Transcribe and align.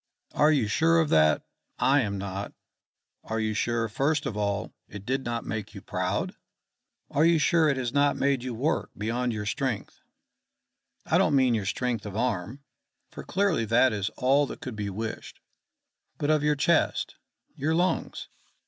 "Are 0.33 0.51
you 0.51 0.67
sure 0.67 0.99
of 0.99 1.09
that? 1.09 1.43
I 1.77 2.01
am 2.01 2.17
not. 2.17 2.53
Are 3.23 3.39
you 3.39 3.53
sure, 3.53 3.87
first 3.87 4.25
of 4.25 4.35
all, 4.35 4.73
it 4.87 5.05
did 5.05 5.23
not 5.23 5.45
make 5.45 5.75
you 5.75 5.81
proud? 5.83 6.33
Are 7.11 7.23
you 7.23 7.37
sure 7.37 7.69
it 7.69 7.77
has 7.77 7.93
not 7.93 8.15
made 8.17 8.41
you 8.41 8.55
work 8.55 8.89
beyond 8.97 9.31
your 9.31 9.45
strength 9.45 10.01
I 11.05 11.19
don't 11.19 11.35
mean 11.35 11.53
your 11.53 11.67
strength 11.67 12.07
of 12.07 12.17
arm, 12.17 12.63
for 13.11 13.23
clearly 13.23 13.63
that 13.65 13.93
is 13.93 14.09
all 14.17 14.47
that 14.47 14.59
could 14.59 14.75
be 14.75 14.89
wished, 14.89 15.39
but 16.17 16.31
of 16.31 16.41
your 16.41 16.55
chest, 16.55 17.17
your 17.55 17.75
lungs? 17.75 18.27